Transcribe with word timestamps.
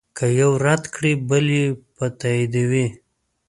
که 0.17 0.25
یو 0.41 0.51
رد 0.65 0.83
کړې 0.95 1.11
بل 1.29 1.45
به 1.47 1.57
یې 1.57 1.65
تاییدوي. 2.21 2.87